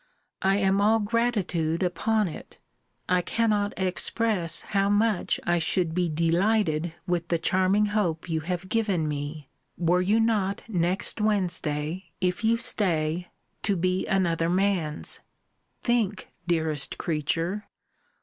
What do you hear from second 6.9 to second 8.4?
with the charming hope you